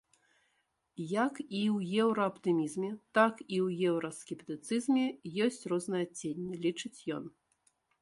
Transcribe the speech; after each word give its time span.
Як 1.25 1.33
і 1.43 1.61
ў 1.75 1.99
еўрааптымізме, 2.05 2.89
так 3.19 3.45
і 3.45 3.57
ў 3.67 3.93
еўраскептыцызме 3.93 5.05
ёсць 5.49 5.63
розныя 5.75 6.03
адценні, 6.11 6.53
лічыць 6.69 6.99
ён. 7.19 7.35